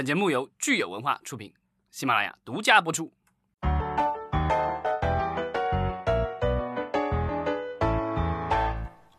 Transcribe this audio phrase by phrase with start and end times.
[0.00, 1.52] 本节目由聚友文化出品，
[1.90, 3.12] 喜马拉雅独家播出。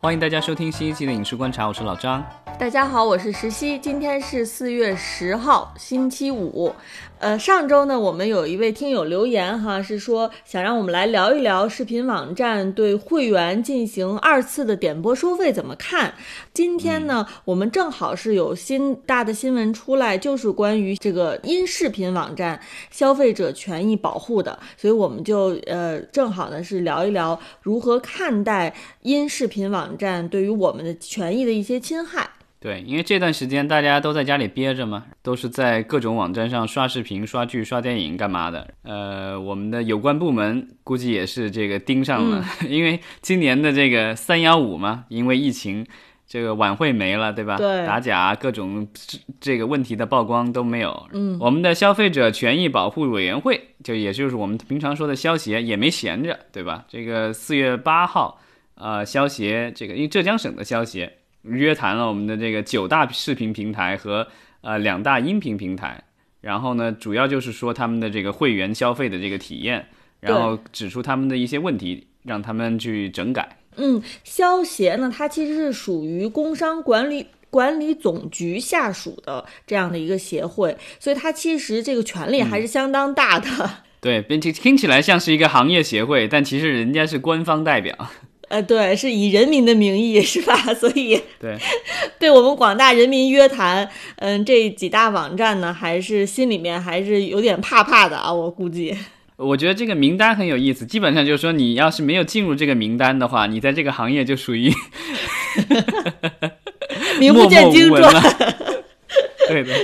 [0.00, 2.20] 欢迎大家收听新一期的《影视观察》，我是老张。
[2.58, 6.74] 大家好，我是石溪，今天是四月十号，星期五。
[7.22, 16.14] 呃，上周呢，我们有一位听友留言哈，是说想让我们来聊一聊视频网站对会员进行二次的点播收费怎么看。
[16.52, 32.28] 今天呢，我们正好是有新大的新闻出来，就是关于这个音视频网站消费者权益保护的，所以我们就呃正好呢是聊一聊如何看待音视频网站对于我们的权益的一些侵害。
[32.62, 38.72] 对，因为这段时间大家都在家里憋着嘛，都是在各种网站上刷视频、刷剧、刷电影干嘛的。
[38.84, 45.84] 呃，我们的有关部门估计也是这个盯上了， 因为今年的这个三幺五嘛，因为疫情，
[46.24, 47.56] 这个晚会没了，对吧？
[47.56, 48.86] 对，打假各种
[49.40, 51.08] 这个问题的曝光都没有。
[51.12, 56.84] 嗯，我们的消费者权益保护委员会，就也就是我们平常说的消协，也没闲着，对吧？
[56.88, 58.40] 这个四月八号，
[58.76, 61.12] 呃，消协这个因为浙江省的消协。
[61.42, 64.26] 约谈了我们的这个九大视频平台和
[64.60, 66.02] 呃两大音频平台，
[66.40, 69.86] 然后呢，主要就是说他们的这个会员消费的这个体验，
[70.20, 73.58] 然后指出他们的一些问题，让他们去整改。
[73.76, 83.48] 嗯，消协呢，它其实是属于工商管理管理总局下属的这样的一个协会，所以它其实这个权力还是相当大的。
[84.00, 87.96] 对，并且听起来像是一个行业协会，但其实人家是官方代表。
[88.52, 90.54] 呃，对，是以人民的名义，是吧？
[90.78, 91.56] 所以，对，
[92.20, 98.94] 对我们广大人民约谈，嗯，这几大网站呢，还是心里面还是有点怕怕的啊，我估计。
[99.36, 104.70] 我觉得这个名单很有意思，基本上就是说，你要是没有进入这个名单的话，你在这个行业就属于
[107.18, 108.22] 名不见经传了。
[109.48, 109.74] 对的，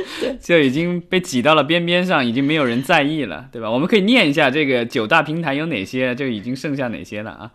[0.41, 3.71] 就已经被挤到了边边上，已经没有人在意了，对吧？
[3.71, 7.51] 我们可以念一下这个九大平台有哪些，就已经剩下哪些了啊？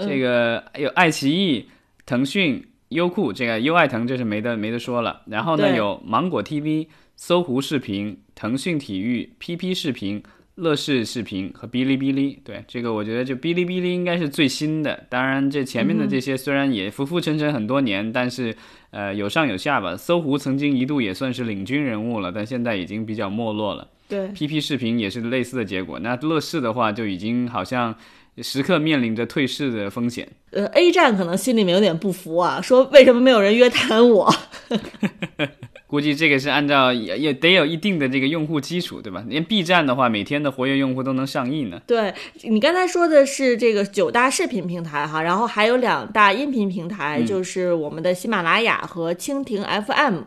[0.00, 1.68] 这个有爱奇艺、
[2.06, 5.22] 腾讯、优酷，这个优爱腾这是没得没得说了。
[5.26, 6.86] 然后呢，有芒果 TV、
[7.16, 10.22] 搜狐视频、腾讯体育、PP 视频、
[10.54, 12.40] 乐视视频和哔哩哔哩。
[12.44, 15.04] 对，这个我觉得就哔哩哔哩应该是最新的。
[15.08, 18.56] 当然，这前面的这些虽然也浮浮沉沉很多年，但是
[18.90, 19.96] 呃有上有下吧。
[19.96, 23.88] 搜狐曾经一度也算是领军人物了，但现在已经比较没落了。
[24.08, 25.98] 对，PP 视频也是类似的结果。
[25.98, 27.94] 那乐视的话就已经好像。
[28.42, 30.26] 时刻面临着退市的风险。
[30.50, 34.32] 呃，A 站可能心里面有点不服啊，说为什么没有人约谈我？
[35.88, 39.24] 估计这个是按照也也得有一定的这个用户基础，对吧？
[39.26, 41.80] 连 B 站的话，每天的活跃用户都能上亿呢。
[41.86, 42.12] 对
[42.42, 50.24] 你刚才说的是这个九大视频平台哈，然后还有两大音频平台，就是我们的喜马拉雅和蜻蜓 FM，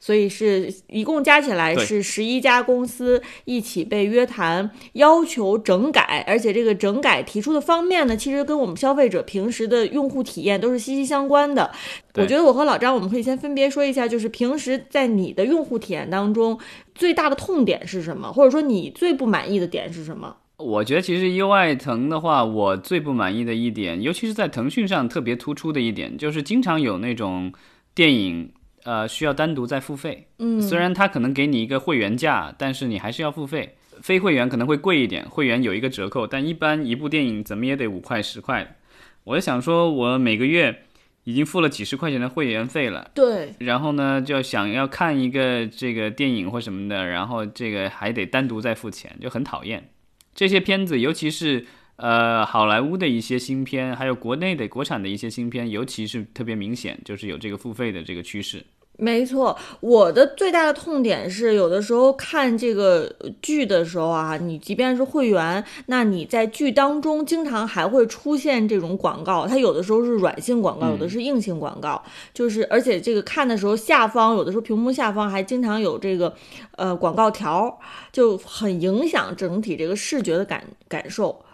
[0.00, 11.70] 所以是一共加起来是十一家公司一起被约谈，要求整改，而且这个整改提出的方面呢，其实跟我们消费者平时的用户体验都是息息相关的。
[12.16, 16.58] 我觉得我和老张，我们可以先分别说一下，就是平时在你的用户体验当中，
[16.94, 20.36] 最大的痛点是什么，或者说你最不满意的点是什么？
[20.56, 27.52] 我觉得其实优爱腾的话，我最不满意的一点，尤其是在腾讯上特别突出的一点，就是经常有那种
[27.92, 28.52] 电影，
[28.84, 30.28] 呃，需要单独再付费。
[30.38, 33.74] 嗯，虽然它可能给你一个会员价，但是你还是要付费。
[34.00, 38.76] 非会员可能会贵一点，会员有一个折扣，但一般一部电影怎么也得五块十块。
[39.24, 40.83] 我就想说，我每个月。
[41.24, 49.88] 已经付了几十块钱的会员费了，对，然后呢，就想要看一个这个电影或什么的，然后这个还得单独再付钱，就很讨厌。
[50.34, 51.64] 这些片子，尤其是
[51.96, 58.64] 呃好莱坞的一些新片，还有国内的国产的一些新片，尤其是特别明显，就是有这个付费的这个趋势。
[58.96, 63.12] 没错，我的最大的痛点是，有的时候看这个
[63.42, 72.00] 剧的时候啊，你即便是会员，那你在剧当中经常还会出现这种广告，它有的时候是软性广告，有的是硬性广告，
[72.32, 76.32] 就是而且这个看的时候下方有的时候屏幕下方还经常有这个
[76.76, 77.80] 呃广告条，
[78.12, 81.44] 就很影响整体这个视觉的感感受。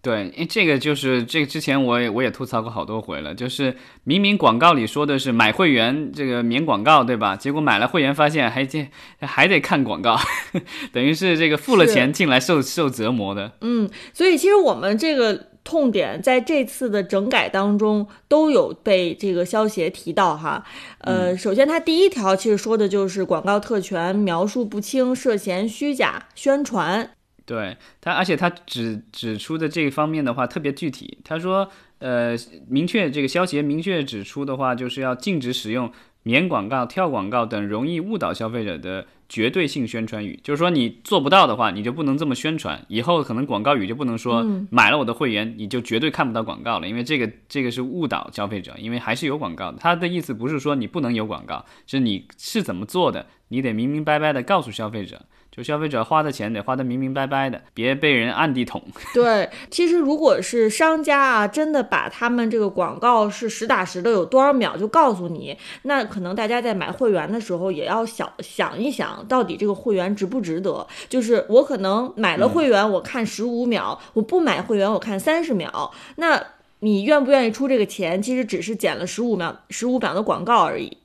[0.00, 3.74] 对，因为这个就是这个之前我也我也吐槽过好多回了，就是
[4.04, 7.34] 明明广告里说的是买会员这个免广告，对吧？
[7.34, 8.88] 结果买了会员发现还这
[9.20, 10.16] 还得看广告，
[10.92, 13.52] 等于是这个付了钱进来受受折磨的。
[13.60, 20.64] 嗯，所以其实我们这个痛点在这次的整改当中都有被这个消协提到哈。
[21.00, 27.10] 呃，首先它第一条其实说的就是广告特权描述不清，涉嫌虚假宣传。
[27.48, 31.16] 对他，而且他指指出的这一方面的话特别具体。
[31.24, 31.66] 他说，
[31.98, 32.36] 呃，
[32.68, 35.90] 明确这个消协明确指出的话，就是要禁止使用
[36.24, 42.84] 免广告、跳广告等容易误导消费者的绝对性宣传语，就是说你做不到的话，你就不能这么宣传。
[42.88, 49.78] 以后可能广告语就不能说买了我的会员你就绝对看不到广告了，因为这个这个是误导消费者，因为还是有广告的。
[49.78, 55.22] 他的意思不是说你不能有广告，是你是怎么做的，你得明明白白的告诉消费者。
[55.58, 58.80] 就消费者花的钱得花得明明白白的，别被人暗地捅。
[59.12, 70.86] 对，其实如果是商家啊，真的把他们这个广告是实打实的，有多少秒就告诉你，那可能大家在买会员的时候也要想想一想，到底这个会员值不值得？
[71.08, 75.90] 就是我可能买了会员，我看十五秒；我不买会员，我看三十秒。
[76.16, 76.40] 那
[76.78, 78.22] 你愿不愿意出这个钱？
[78.22, 80.96] 其实只是减了十五秒、十五秒的广告而已。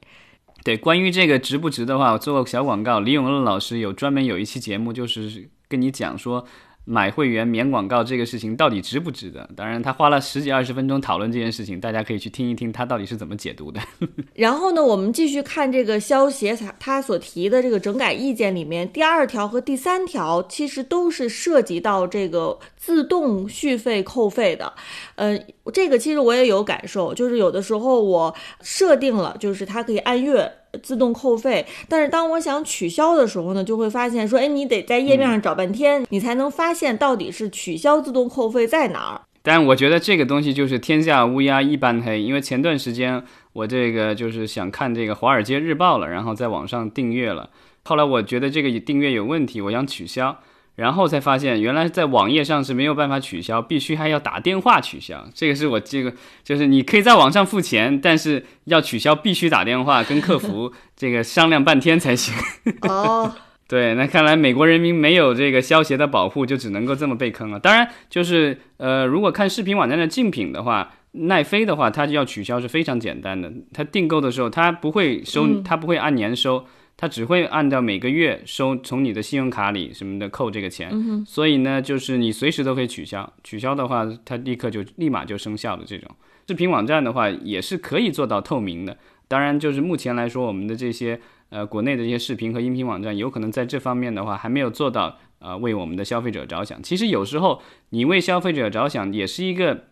[0.63, 2.99] 对，关于这个值不值的话，我做个小广告。
[2.99, 6.45] 李永乐老师有专门有一期节目，就是跟你讲说。
[6.85, 9.49] 买会员免广告这个事情到底值不值得？
[9.55, 13.79] 当然，他花了十几二十分钟讨论这件事情，大家可以去听一听他到底是怎么解读的。
[14.35, 24.73] 然后呢，我们继续看这个消协他他所提的这个整改意见里面，第二条和第三条其实都是涉及到这个自动续费扣费的。
[25.15, 25.39] 呃，
[25.71, 30.51] 这个其实我也有感受，就是有的时候我设定了，就是它可以按月。
[30.81, 39.21] 自动扣费，但是当我想取消的时候呢，就会发现说，哎，你得在页面上找半天，你才能发现到底是取消自动扣费在哪儿。
[39.43, 43.21] 但我觉得这个东西就是天下乌鸦一般黑，因为前段时间
[43.51, 47.49] 我这个就是想看这个《华尔街日报》了，然后在网上订阅了，
[47.83, 50.39] 后来我觉得这个订阅有问题，我想取消。
[50.75, 55.23] 然后才发现，原来在网页上是没有办法取消，必须还要打电话取消。
[55.33, 56.11] 这个是我这个，
[56.43, 62.33] 就是你可以在网上付钱，但是要取消必须打电话跟客服这个商量半天才行。
[62.81, 63.31] 哦，
[63.69, 67.59] 对，那看来美国人民没有这个消协的保护，就只能够这么被坑了。
[67.59, 73.53] 当然，就是呃，如果看视频网站的竞品的话，奈飞的话，它就要取消是非常简单的。
[73.71, 76.65] 它订购的时候，它不会收，它不会按年收。
[77.03, 80.89] 他只会按照每个月收从你的信用卡里什么的扣这个钱，
[81.27, 83.29] 所以呢，就是你随时都可以取消。
[83.43, 86.09] 取消的话，它立刻就立马就生效的这种
[86.47, 88.97] 视频网站的话，也是可以做到透明的。
[89.27, 91.19] 当然，就是目前来说，我们的这些
[91.49, 96.81] 呃国内的这些视频和音频网站，有可能在这方面的话还没有做到呃为我们的消费者着想。
[96.81, 99.87] 其实有时候你为消费者着想，也是一个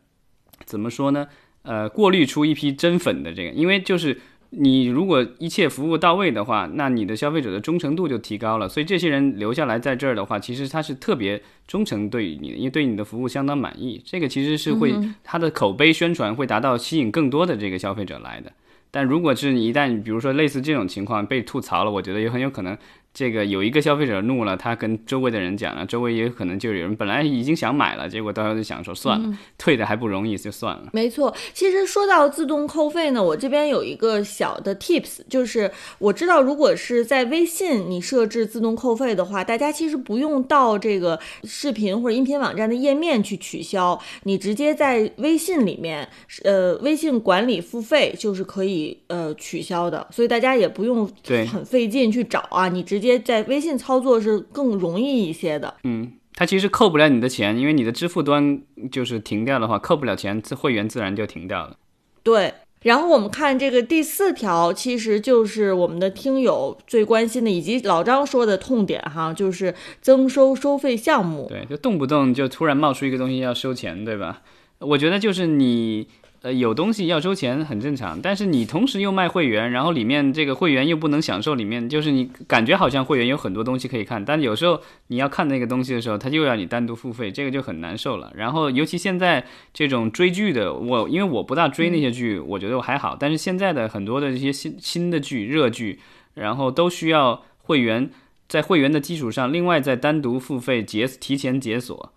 [0.64, 1.28] 怎么说呢？
[1.64, 4.18] 呃，过滤出一批真粉的这个，因为就是。
[4.54, 8.68] 你如果一切服务到位的话，那你的消费者的忠诚度就提高了。
[8.68, 14.02] 所以这些人留下来在这儿的话，其实他是特别忠诚对你的，因为对你的服务相当满意。
[14.06, 14.94] 这个其实是会
[15.24, 18.52] 他的口碑宣传会达到吸引更多的这个消费者来的。
[18.94, 22.78] 但如果是你一旦比如说类似这种情况被吐槽了，我觉得也很有可能。
[23.14, 30.90] 这个有一个消费者怒了，他跟周围的人讲了，周围也有可能就有人本来已经想买了，结果到时候就想说算了，退的还不容易，就算了。
[30.94, 35.70] 没错，其实说到自动扣费呢，我这边有一个小的 tips，就是
[36.00, 46.08] 我知道如果是在微信你设置自动扣费的话，大家其实不用到这个视频或者音频网站的页面去取消，你直接在微信里面，
[46.46, 51.06] 呃，微信管理付费就是可以呃取消的，所以大家也不用
[51.52, 53.01] 很费劲去找啊，你直。
[53.01, 55.76] 直接在微信操作是更容易一些的。
[55.84, 61.76] 嗯，它其实扣不了你的钱，因为你的支付端就是停掉的话，扣不了钱，这会员自然就停掉了。
[62.24, 62.54] 对，
[62.84, 71.48] 然后我们看这个第四条，其实就是我们的听友最关心的，以及老张说的痛点哈，就是增收收费项目。
[71.50, 74.42] 对，就动不动就突然冒出一个东西要收钱，对吧？
[74.80, 76.08] 我觉得就是你。
[76.44, 88.34] 呃，有东西要收钱很正常，但是你同时又卖会员，然后里面这个会员又不能享受里面，就是你感觉好像会员有很多东西可以看，但有时候你要看那个东西的时候，他又要你单独付费，这个就很难受了。
[88.36, 96.00] 然后尤其现在这种追剧的，我因为我不大追那些剧，我觉得我还好，但是现在的很多的这些新新的剧、热剧，
[96.34, 98.10] 然后都需要会员
[98.48, 102.12] 在会员的基础上，另外再单独付费解提前解锁。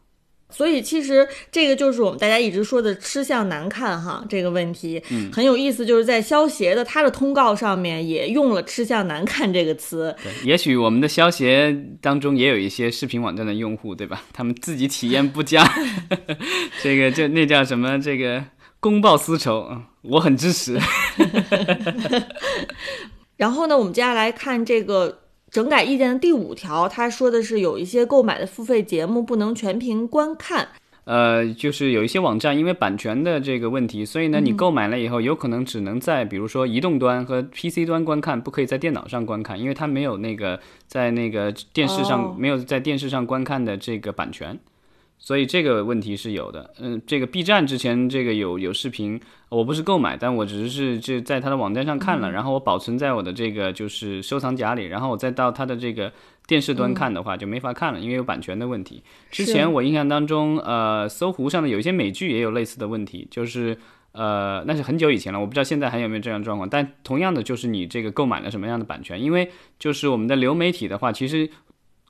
[0.54, 10.14] 所以其实这个就是我们大家一直说的吃相难看哈，这个问题很有意思，就是在消协的他的通告上面也用了“吃相难看”这个词。
[10.22, 14.22] 对，也许我们的消协当中也有一些视频网站的用户，对吧？
[14.32, 15.68] 他们自己体验不佳，
[16.80, 17.98] 这个就那叫什么？
[18.00, 18.44] 这个
[18.78, 20.78] 公报私仇我很支持。
[23.36, 25.23] 然后呢，我们接下来看这个。
[25.54, 30.66] 整改意见的第五条，他说的是有一些购买的付费节目不能全屏观看。
[31.04, 40.58] 呃，就是有一些网站因为版权的这个问题，所以呢，你购买了以后，有可能只能在比如说移动端和 PC 端观看，不可以在电脑上观看，因为它没有那个
[40.88, 44.58] 在那个电视上没有在电视上观看的这个版权。
[45.24, 46.70] 所以这个问题是有的。
[46.78, 56.12] 嗯，这个 B 站之前这个有有视频，我不是购买，但我只是就在它的网站上看了，然后我保存在我的这个就是收藏夹里，然后我再到它的这个
[56.46, 59.02] 电视端看的话就没法看了，因为有版权的问题。
[59.30, 63.74] 之前我印象当中，呃，搜狐上的有一些美剧也有类似的问题，就是
[64.12, 66.68] 呃，那是很久以前了，我不知道现在还有没有这样状况。
[66.68, 71.48] 但同样的，就是你这个购买了什么样的版权，因为就是我们的流媒体的话，其实。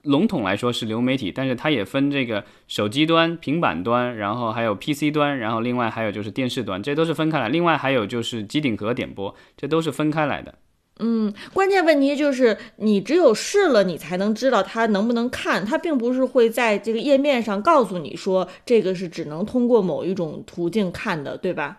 [0.05, 7.49] 笼统来说是流媒体，但是它也分这个手机端、平板端，然后还有 PC 端，然后另外还有就是电视端，这都是分开来。
[7.49, 10.55] 另外还有就是机顶盒点播，这都是分开来的。
[11.01, 21.79] 嗯，关键问题就是你只有试了，你才能知道它能不能看，它并不是会在这个页面上告诉你说这个是只能通过某一种途径看的，对吧？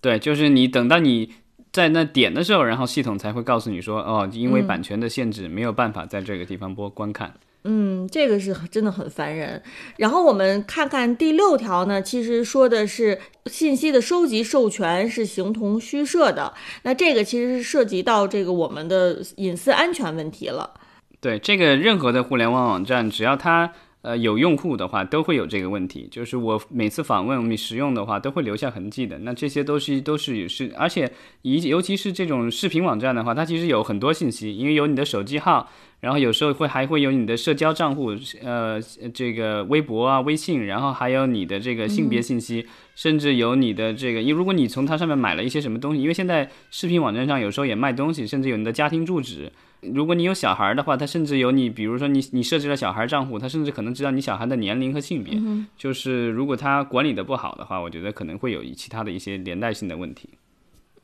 [0.00, 1.30] 对，就是你等到你。
[1.72, 7.32] 在那点的时候，然后系统才会告诉你说，哦，因为版权的限制，没有办法在这个地方播观看。
[7.64, 9.62] 嗯，这个是真的很烦人。
[9.96, 16.52] 然后我们看看第六条呢，其实说的是信息的收集授权是形同虚设的。
[16.82, 20.74] 那这个其实是涉及到这个我们的隐私安全问题了。
[21.20, 23.72] 对，这个任何的互联网网站，只要它。
[24.02, 29.16] 呃，有用户的话都会有这个问题，就是我每次访问你使用的话都会留下痕迹的。
[29.20, 31.10] 那这些都是都是是，而且
[31.42, 38.80] 以尤其是这种视频网站的话，它其实有很多信息，因为有你的手机号，然后有时候会还会有你的社交账户，呃，
[39.14, 42.66] 这个微博啊、微信，然后还有你的这个性别信息，
[42.96, 49.52] 甚至有你的这个，因为如果你从它上面买了一些什么东西，因为现在视频网站上有时候也卖东西，甚至有你的家庭住址。
[49.82, 55.36] 如果你有小孩的话，他甚至有你，比如说你你设置了小孩账户，他甚至可能知道你小孩的年龄和性别。
[55.76, 60.28] 就是如果他管理的不好的话，我觉得可能会有其他的一些连带性的问题。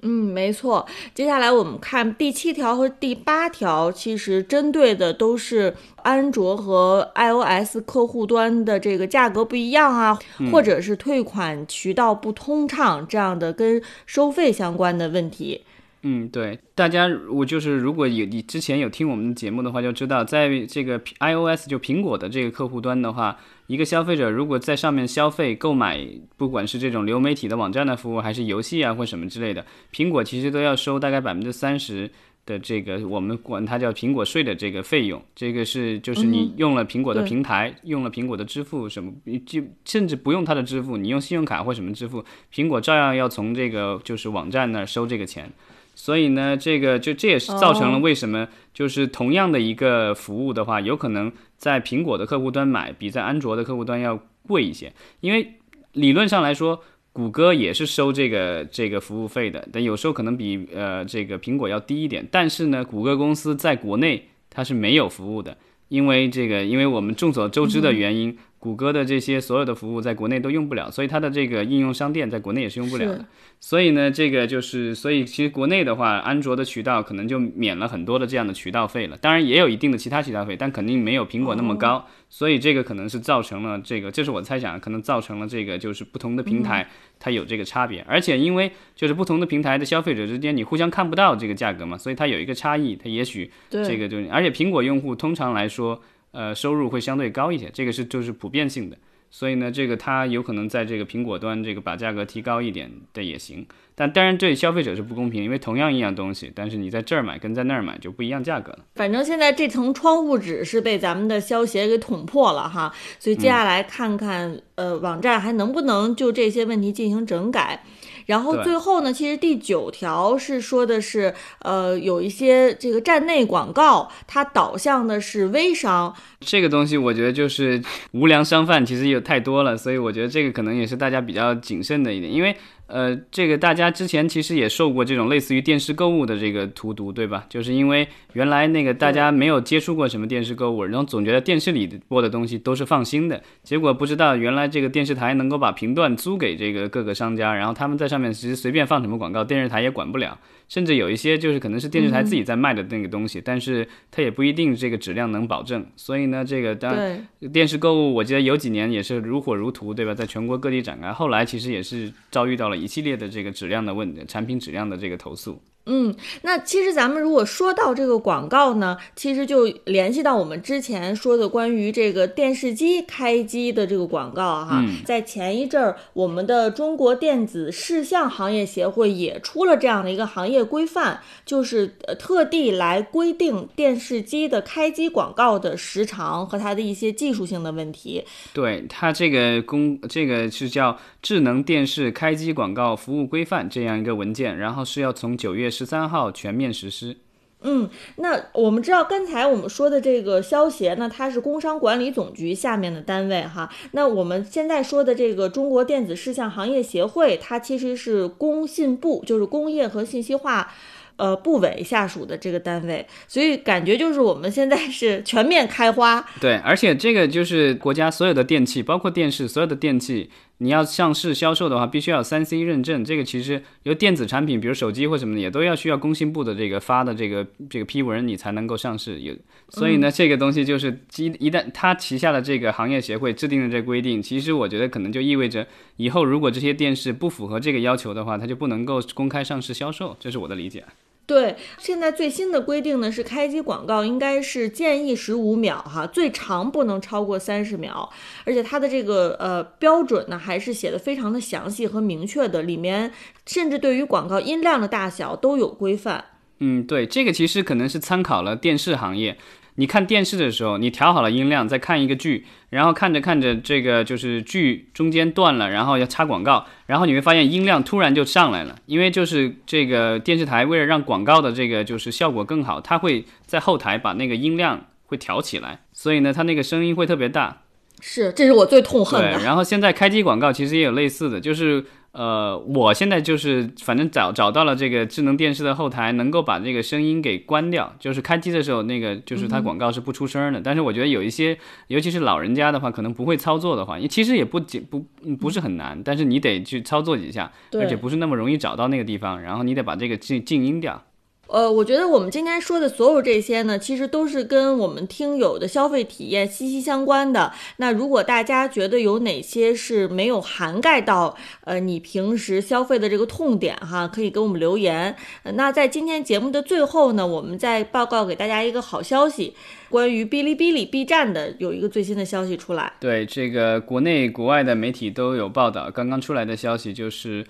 [0.03, 0.87] 嗯，没错。
[1.13, 10.17] 接下来我们看第七条和第八条，其实针对的都是安卓和 iOS 客户端的这个价格不一样啊，
[10.53, 15.65] 或者是退款渠道不通畅这样的跟收费相关的问题。
[16.11, 23.37] 嗯，对，大家我就是如果有你之前有听我们的节目的话，就知道在这个 iOS 就苹果的这个客户端的话，
[23.67, 32.11] 一个消费者如果在上面消费购买，不管是这种流媒体的网站的服务，还是游戏啊或什么之类的，苹果其实都要收大概百分之三十
[32.47, 35.23] 的这个我们管它叫苹果税的这个费用。
[35.37, 39.13] 这个是就是你用了苹果的平台，用了苹果的支付什么，
[39.45, 45.53] 就甚至不用它的支付，你用信用卡或什么支付，苹果照样要从这个就是网站那儿收这个钱。
[46.01, 54.93] 所以呢，这个就这也是造成了为什么就是同样的一个服务的话，有可能在苹果的客户端买比在安卓的客户端要贵一些。
[55.19, 55.55] 因为
[55.95, 56.81] 理论上来说，
[57.13, 62.25] 谷歌也是收这个这个服务费的，但有时候可能比呃这个苹果要低一点。
[62.31, 68.39] 但是呢，谷歌公司在国内它是没有服务的，因为这个因为我们众所周知的原因。
[68.59, 73.25] 谷歌的这些所有的服务在国内都用不了，所以它的这个应用商店在国内也是用不了的。
[73.61, 79.17] 所以呢，这个就是，所以其实国内的话，安卓的渠道可能就免了很多的这样的渠道费了。
[79.17, 82.05] 当然也有一定的其他渠道费，但肯定没有苹果那么高。
[82.29, 86.89] 所以这个可能是造成了这个，这是我猜想，可能造成了这个就是不同的平台
[87.21, 88.05] 它有这个差别。
[88.09, 92.97] 而且因为就是不同的平台的消费者之间你互相看不到这个价格嘛，所以它有一个差异。
[92.97, 96.03] 它也许这个就，而且苹果用户通常来说。
[96.31, 98.99] 呃，收入会相对高一些，这个是就是普遍性的，
[99.31, 103.67] 所以呢，这个它有可能在这个苹果端这个把价格提高一点的也行，
[103.99, 108.79] 但当然对消费者是不公平，因为同样一样东西，但是你在这儿买跟在那儿买就不一样价格了。
[108.95, 117.83] 反正现在这层窗户纸是被咱们的消协给捅破了哈，所以接下来看看呃网站还能不能就这些问题进行整改。
[118.27, 126.15] 然后最后呢，其实第九条是说的是，呃，有一些这个站内广告，它导向的是微商。
[126.41, 132.55] 这个东西我觉得就是无良商贩，其实有太多了，所以我觉得这个可能也是大家比较谨慎的一点，因为。
[132.89, 137.47] 呃，这个大家之前其实也受过这种类似于电视购物的这个荼毒，对吧？
[137.49, 150.39] 就是因为原来那个大家没有接触过什么电视购物，然后总觉得电视里播的东西都是放心的，结果不知道原来这个电视台能够把频段租给这个各个商家，然后他们在上面其实随便放什么广告，电视台也管不了。
[150.69, 155.87] 甚至有一些就是可能是电视台自己在卖的那个东西，但是它也不一定这个质量能保证。
[155.97, 160.13] 所以呢，这个当然电视购物，我记得有几年也是如火如荼，对吧？
[160.13, 161.11] 在全国各地展开。
[161.11, 165.63] 后来其实也是遭遇到了一系列的这个质量这样的问产品质量的这个投诉。
[165.91, 174.85] 嗯，那其实咱们如果说到这个广告呢，其实就联系到我们之前说的关于这个电视机开机的这个广告哈。
[175.07, 188.23] 在前一阵儿，我们的中国电子视像行业协会也出了这样的一个行业规范，就是呃特地来规定电视机的开机广告的时长和它的一些技术性的问题。
[188.53, 190.93] 对它这个公这个是叫
[191.23, 195.71] 《智能电视开机广告服务规范》这样一个文件，然后是要从九月。
[195.79, 197.17] 十三号全面实施。
[197.63, 203.71] 嗯，那我们知道刚才我们说的这个消协呢，它是工商管理总局下面的单位哈。
[203.93, 210.73] 那我们现在说的这个中国电子事项行业协会，它其实是工信部，就是工业和信息化。
[211.17, 216.25] 呃，部委下属的这个单位，所以感觉就是我们现在是全面开花。
[216.41, 223.05] 对，而且这个就是国家所有的电器，包括电视，所有的电器，你要上市销售的话，必须要三 C 认证。
[223.05, 229.21] 这个其实由电子产品，比如手机或什么的，也都要需要工信部的这个发的这个这个批文，你才能够上市。
[229.21, 229.35] 有，
[229.69, 240.17] 所以呢，这个东西就是一一旦他旗下的这个行业协会制定的这规定，其实我觉得可能就意味着以后如果这些电视不符合这个要求的话，它就不能够公开上市销售。
[240.19, 240.85] 这是我的理解。
[241.29, 248.09] 对，现在最新的规定呢是开机广告应该是建议十五秒哈，最长不能超过三十秒，
[248.45, 253.13] 而且它的这个呃标准呢还是写的非常的详细和明确的，里面
[253.45, 256.25] 甚至对于广告音量的大小都有规范。
[256.61, 259.37] 嗯，对，这个其实可能是参考了电视行业。
[259.79, 277.63] 你看电视的时候，你调好了音量，再看一个剧，然后看着看着，这个就是剧中间断了，然后要插广告，然后你会发现音量突然就上来了，因为就是这个电视台为了让广告的这个就是效果更好，它会在后台把那个音量会调起来，所以呢，它那个声音会特别大。
[278.01, 279.39] 是，这是我最痛恨的。
[279.45, 281.85] 然后现在开机广告其实也有类似的，就是。
[282.13, 290.61] 呃，我现在就是反正找找到了这个智能电视的后台，能够把这个声音给关掉，就是开机的时候那个就是它广告是不出声的。
[290.61, 291.57] 但是我觉得有一些，
[291.89, 301.05] 尤其是老人家的话，可能不会操作的话，其实也不仅不不是很难，但是你得去操作几下，而且不是那么容易找到那个地方，然后你得把这个静静音掉。
[301.49, 307.53] 呃，我觉得我们今天说的所有这些呢，其实都是跟我们听友的消费体验息息相关的。
[307.79, 315.17] 那如果大家觉得有哪些是没有涵盖到，呃，你平时消费的这个痛点哈，可以给我们留言。
[315.55, 319.55] 那在今天节目的最后呢，我们再报告给大家一个好消息，
[319.89, 322.93] 关于哔哩哔哩 B 站的有一个最新的消息出来。
[323.01, 327.47] 对，这个国内国外的媒体都有报道，刚刚出来的消息就是，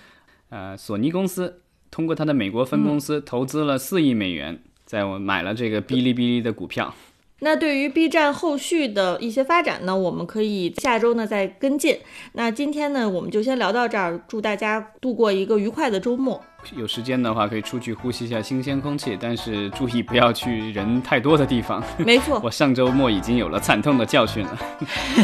[0.51, 1.63] 呃，索尼公司。
[1.91, 6.95] 通过他的美国分公司投资了四亿美元，在我买了这个哔哩哔哩的股票。
[7.41, 11.97] 那对于 B 站后续的一些发展呢，我们可以下周呢再跟进。
[12.33, 16.43] 那今天呢，我们就先聊到这儿，祝大家度过一个愉快的周末。
[16.75, 21.81] 有时间的话可以出去呼吸一下新鲜空气，但是注意不要去人太多的地方。
[21.99, 24.59] 没错， 我上周末已经有了惨痛的教训了。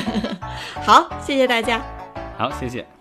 [0.87, 1.83] 好，谢谢大家。
[2.38, 2.94] 好，谢谢。